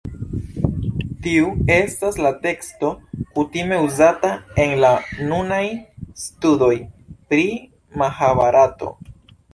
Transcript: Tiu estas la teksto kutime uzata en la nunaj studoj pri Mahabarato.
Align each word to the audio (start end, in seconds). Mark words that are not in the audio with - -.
Tiu 1.25 1.49
estas 1.73 2.17
la 2.27 2.31
teksto 2.45 2.89
kutime 3.35 3.79
uzata 3.89 4.31
en 4.65 4.75
la 4.85 4.91
nunaj 5.29 5.63
studoj 6.25 6.75
pri 7.35 7.47
Mahabarato. 8.05 8.95